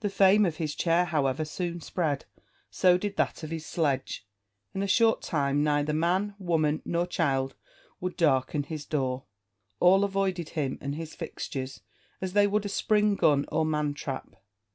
[0.00, 2.24] The fame of his chair, however, soon spread;
[2.70, 4.26] so did that of his sledge.
[4.72, 7.54] In a short time neither man, woman, nor child
[8.00, 9.24] would darken his door;
[9.78, 11.82] all avoided him and his fixtures
[12.22, 14.36] as they would a spring gun or man trap.